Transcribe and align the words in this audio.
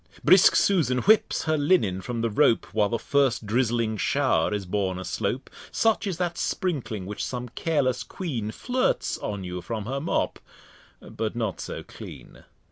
Brisk 0.23 0.55
Susan 0.55 0.97
whips 1.03 1.43
her 1.43 1.59
Linen 1.59 2.01
from 2.01 2.21
the 2.21 2.29
Rope, 2.31 2.65
While 2.73 2.89
the 2.89 2.97
first 2.97 3.45
drizzling 3.45 3.97
Show'r 3.97 4.51
is 4.51 4.65
born 4.65 4.97
aslope, 4.97 5.47
Such 5.71 6.07
is 6.07 6.17
that 6.17 6.39
Sprinkling 6.39 7.05
which 7.05 7.23
some 7.23 7.49
careless 7.49 8.01
Quean 8.01 8.49
Flirts 8.49 9.19
on 9.19 9.43
you 9.43 9.61
from 9.61 9.85
her 9.85 9.99
Mop, 10.01 10.39
but 11.01 11.35
not 11.35 11.61
so 11.61 11.83
clean. 11.83 12.45